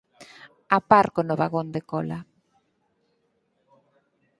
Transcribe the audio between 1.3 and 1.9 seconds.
vagón de